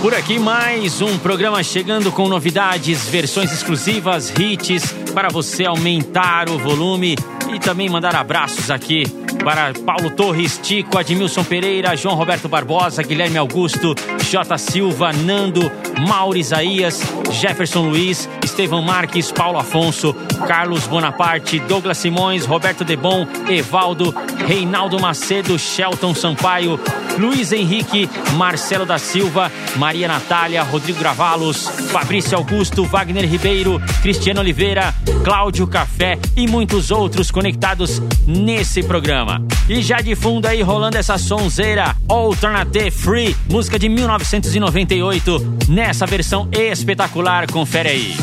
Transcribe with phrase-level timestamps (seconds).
[0.00, 6.58] Por aqui mais um programa chegando com novidades, versões exclusivas, hits para você aumentar o
[6.58, 7.16] volume
[7.52, 9.02] e também mandar abraços aqui
[9.44, 14.58] para Paulo Torres, Tico, Admilson Pereira, João Roberto Barbosa, Guilherme Augusto, J.
[14.58, 15.70] Silva, Nando,
[16.06, 20.14] Mauro Isaías, Jefferson Luiz, Estevão Marques, Paulo Afonso,
[20.46, 24.14] Carlos Bonaparte, Douglas Simões, Roberto Debon, Evaldo,
[24.46, 26.78] Reinaldo Macedo, Shelton Sampaio,
[27.18, 34.94] Luiz Henrique, Marcelo da Silva, Maria Natália, Rodrigo Gravalos, Fabrício Augusto, Wagner Ribeiro, Cristiano Oliveira,
[35.24, 39.27] Cláudio Café e muitos outros conectados nesse programa.
[39.68, 46.48] E já de fundo aí rolando essa sonzeira Alternative Free, música de 1998, nessa versão
[46.52, 48.14] espetacular, confere aí.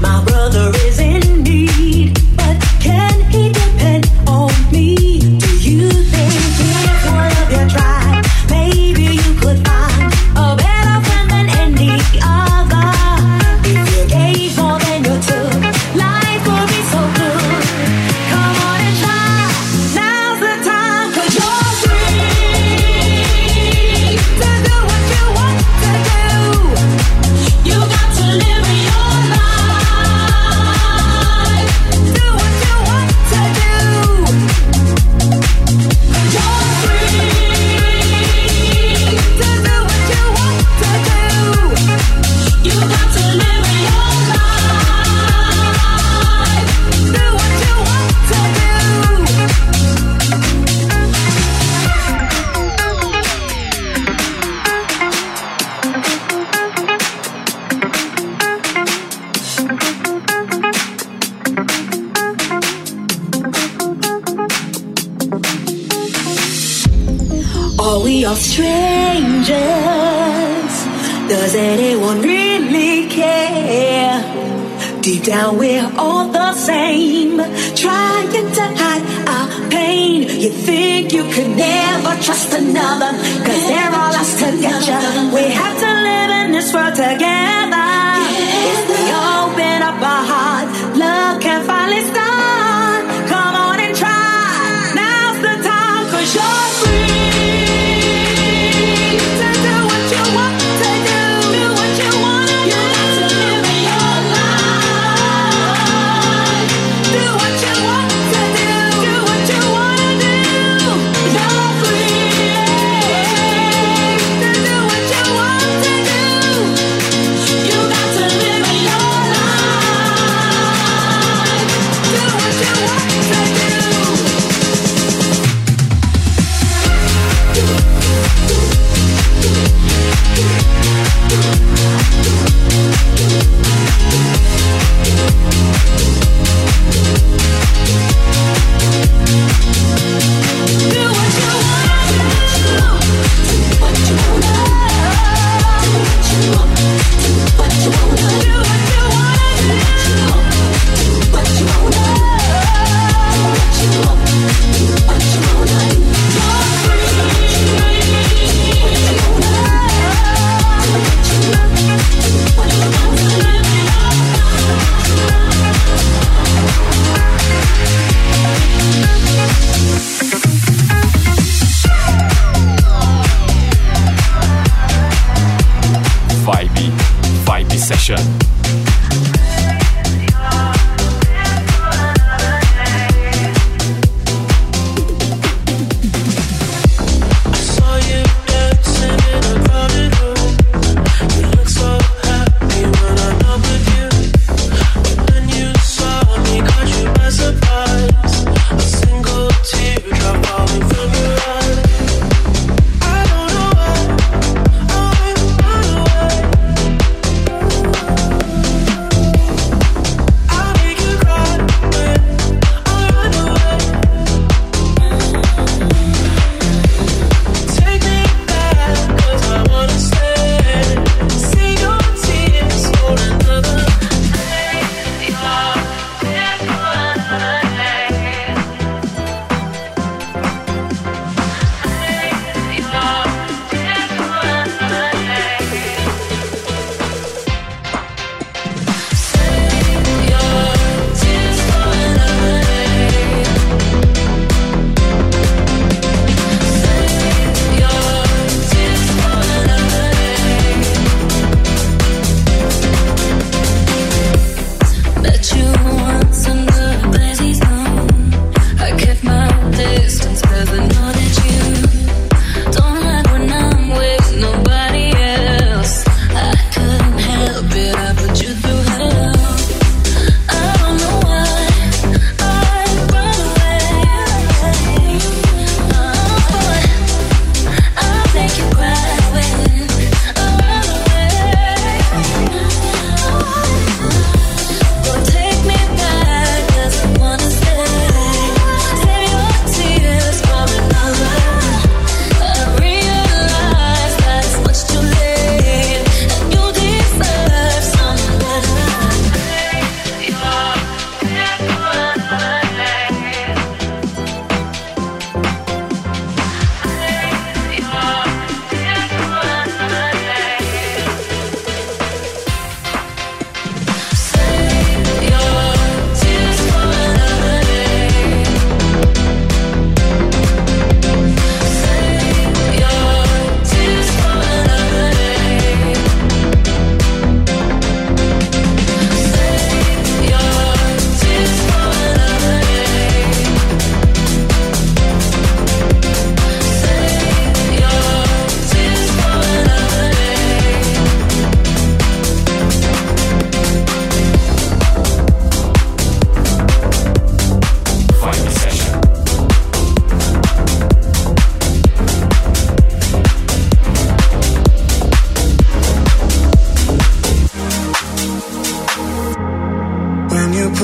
[0.00, 0.39] My brother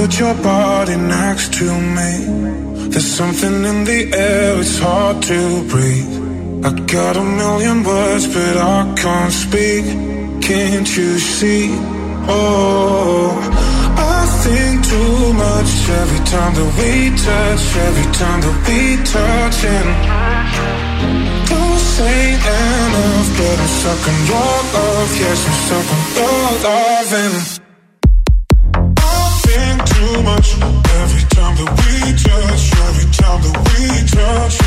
[0.07, 2.13] put your body next to me.
[2.91, 5.41] There's something in the air, it's hard to
[5.73, 6.65] breathe.
[6.65, 9.85] I got a million words, but I can't speak.
[10.49, 11.75] Can't you see?
[12.29, 13.35] Oh,
[14.15, 15.71] I think too much
[16.03, 16.93] every time that we
[17.27, 18.81] touch, every time that we
[19.15, 19.59] touch.
[19.75, 19.89] And
[21.51, 22.19] don't say
[22.55, 25.11] enough, but I'm stuck on your love.
[25.23, 27.13] Yes, I'm stuck your love.
[27.25, 27.66] And
[30.37, 34.66] touch, every time that we touch, every time that we touch.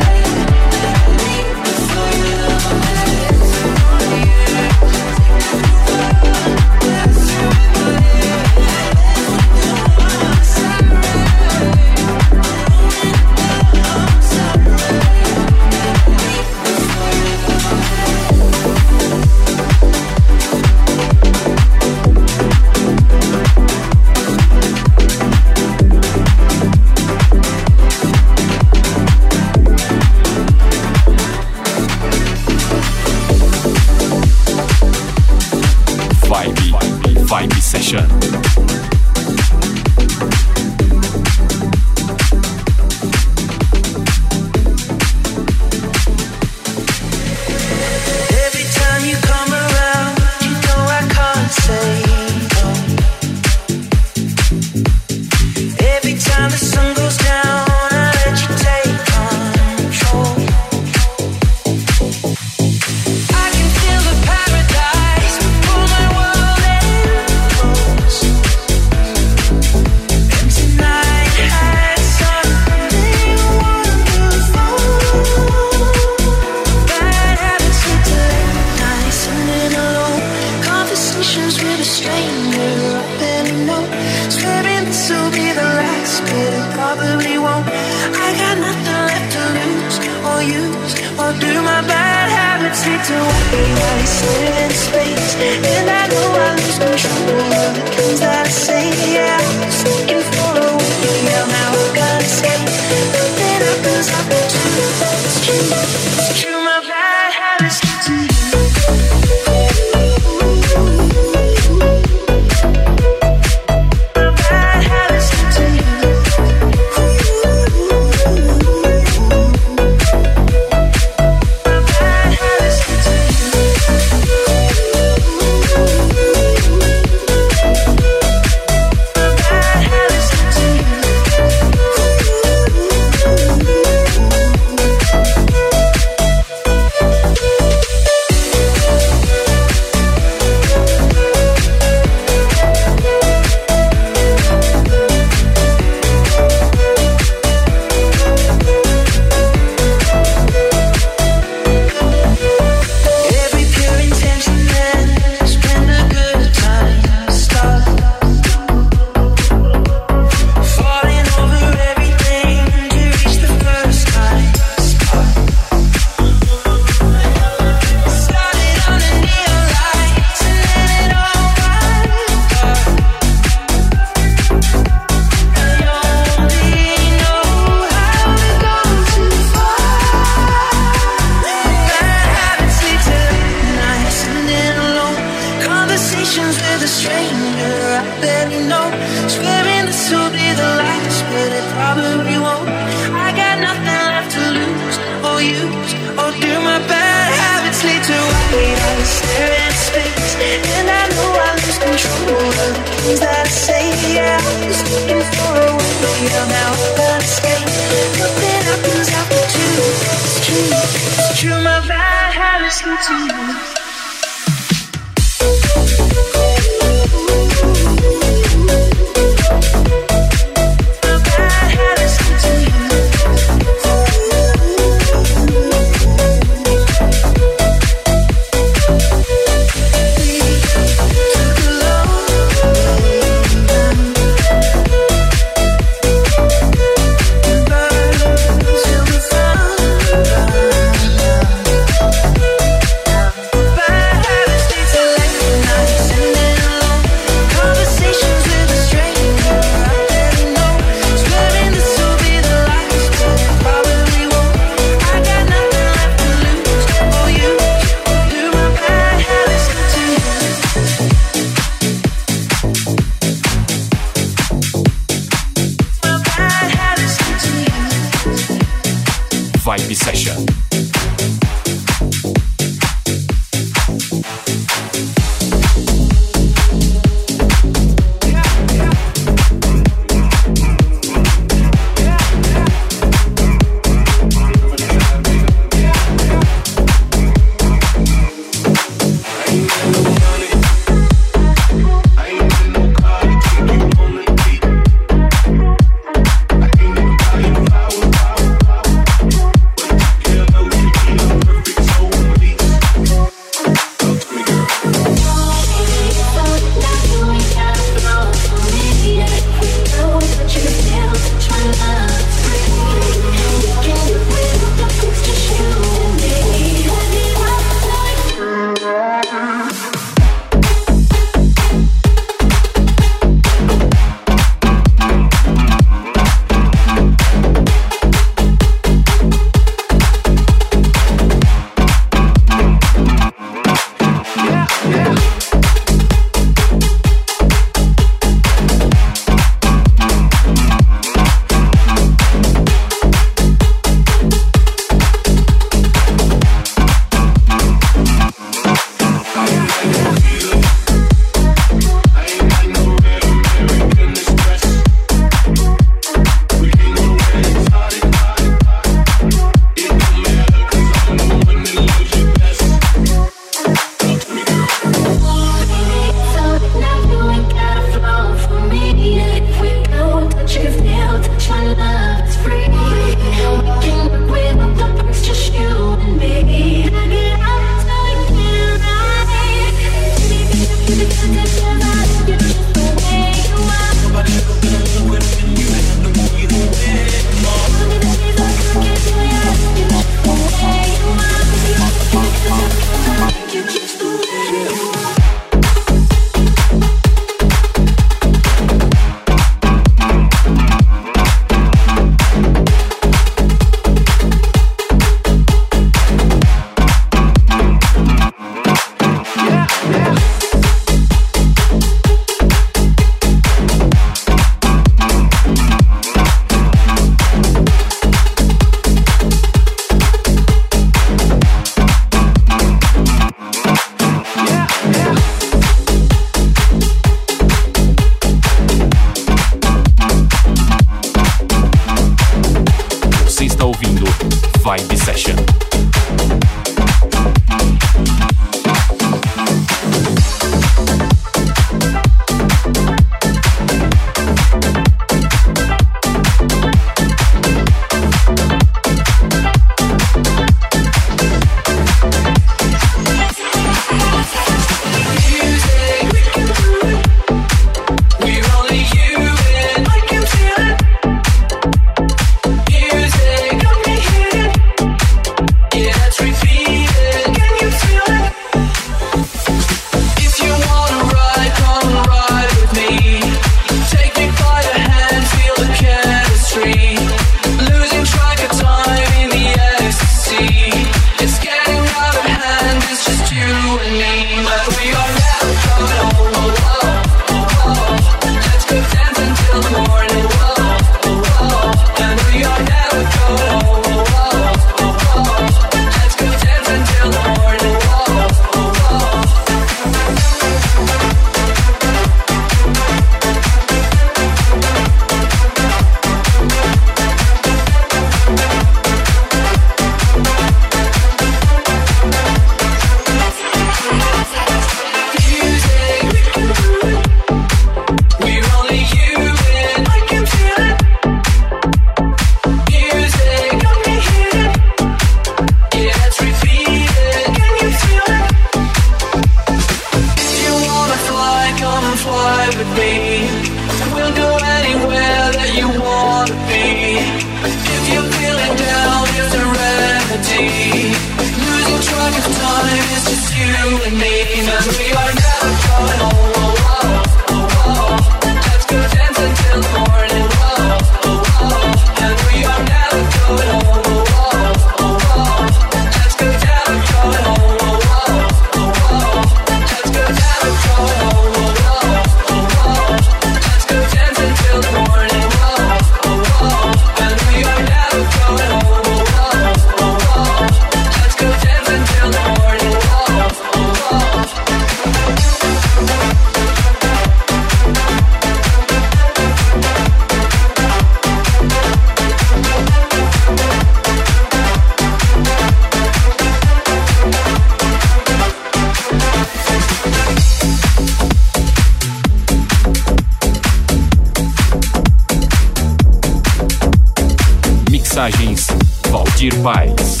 [599.20, 600.00] Dear Bites.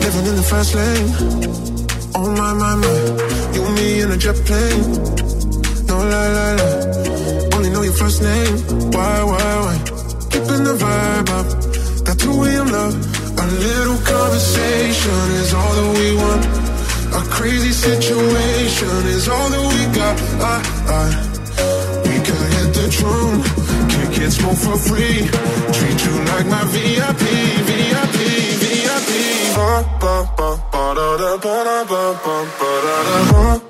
[0.00, 1.37] Living in the fast lane
[24.28, 25.26] dance floor for free.
[25.72, 27.22] Treat you like my VIP,
[27.68, 28.18] VIP,
[28.60, 29.10] VIP.
[29.56, 32.36] Ba ba ba ba da da ba da ba ba
[32.84, 32.96] da
[33.62, 33.67] da.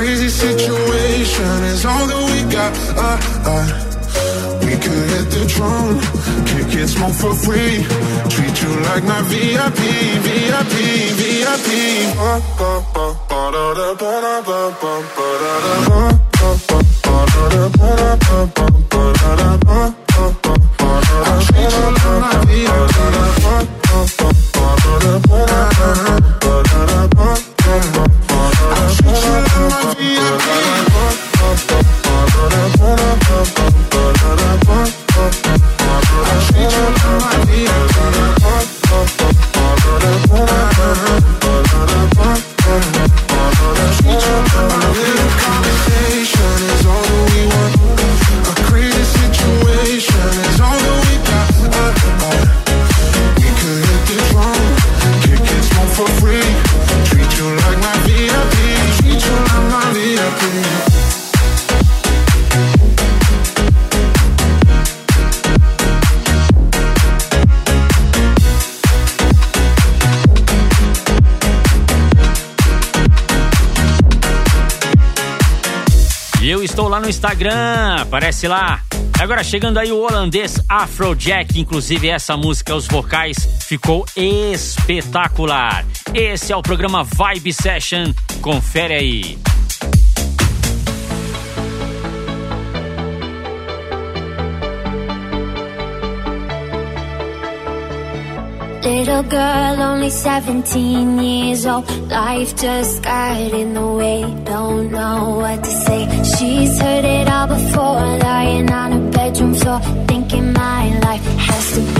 [0.00, 2.72] crazy situation is all that we got.
[2.96, 3.20] Uh,
[3.52, 3.66] uh.
[4.64, 6.00] We could hit the drum,
[6.48, 7.84] kick it, smoke for free.
[8.32, 9.80] Treat you like my VIP,
[10.24, 10.74] VIP,
[11.20, 11.68] VIP.
[21.22, 21.86] I treat you
[22.20, 22.29] like
[77.20, 78.80] Instagram, aparece lá.
[79.20, 85.84] Agora chegando aí o holandês Afrojack, inclusive essa música, os vocais, ficou espetacular.
[86.14, 89.49] Esse é o programa Vibe Session, confere aí.
[99.00, 101.88] Little girl, only 17 years old.
[102.10, 106.04] Life just got in the way Don't know what to say.
[106.36, 111.80] She's heard it all before Lying on her bedroom floor Thinking my life has to
[111.94, 111.99] be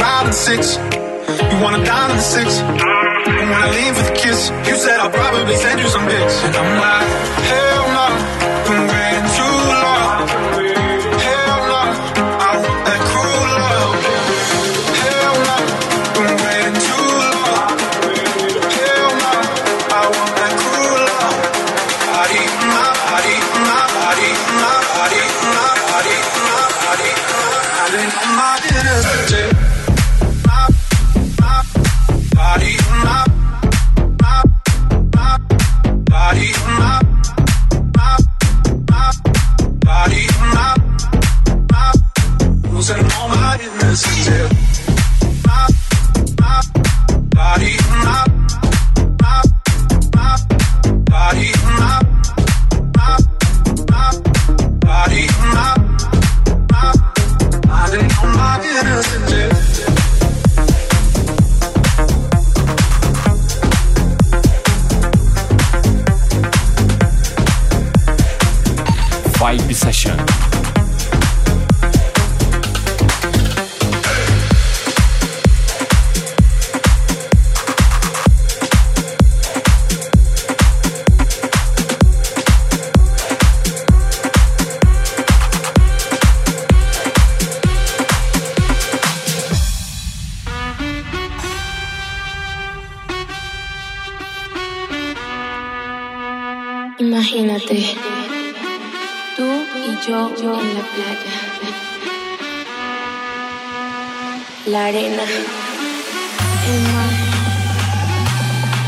[0.00, 0.76] ride in six.
[1.50, 2.48] You wanna dine in the six.
[2.60, 6.34] And when I leave with a kiss, you said I'll probably send you some pics.
[6.44, 7.06] And I'm like,
[7.50, 7.83] hell.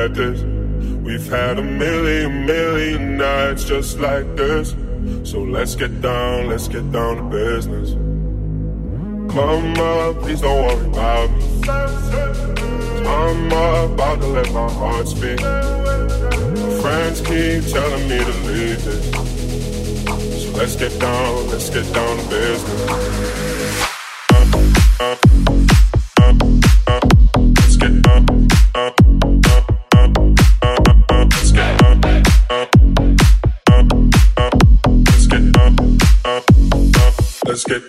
[0.00, 0.42] get this.
[1.02, 4.74] We've had a million, million nights just like this.
[5.24, 7.90] So let's get down, let's get down to business.
[9.32, 11.68] Come up, please don't worry about me.
[13.06, 15.40] I'm about to let my heart speak.
[16.80, 19.04] Friends keep telling me to leave this.
[20.44, 23.59] So let's get down, let's get down to business.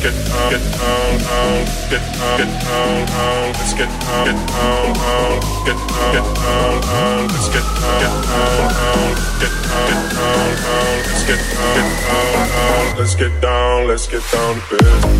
[0.00, 3.52] Get down, get down, down, get down, get down, down.
[3.52, 7.28] Let's get down, get down, down, get down, get down, down.
[7.28, 10.96] Let's get down, get down, down, get down, get down, down.
[11.04, 12.96] Let's get down, get down, down.
[12.96, 15.19] Let's get down, let's get down to business.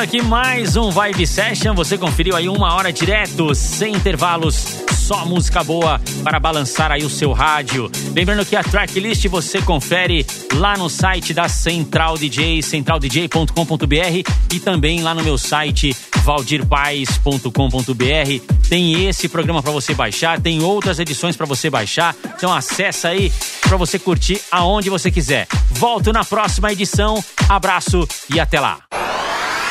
[0.00, 1.74] aqui mais um Vibe Session.
[1.74, 7.10] Você conferiu aí uma hora direto, sem intervalos, só música boa para balançar aí o
[7.10, 7.90] seu rádio.
[8.14, 10.24] Lembrando que a tracklist você confere
[10.54, 18.68] lá no site da Central DJ, centraldj.com.br e também lá no meu site valdirpaes.com.br.
[18.68, 22.14] Tem esse programa para você baixar, tem outras edições para você baixar.
[22.36, 23.30] Então acessa aí
[23.62, 25.46] para você curtir aonde você quiser.
[25.70, 27.22] Volto na próxima edição.
[27.48, 28.78] Abraço e até lá.